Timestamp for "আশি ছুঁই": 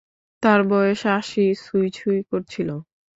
1.17-1.87